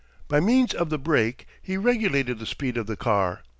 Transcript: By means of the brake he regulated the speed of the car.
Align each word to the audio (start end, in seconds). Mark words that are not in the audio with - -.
By 0.27 0.39
means 0.39 0.73
of 0.73 0.89
the 0.89 0.97
brake 0.97 1.45
he 1.61 1.77
regulated 1.77 2.39
the 2.39 2.47
speed 2.47 2.75
of 2.75 2.87
the 2.87 2.97
car. 2.97 3.43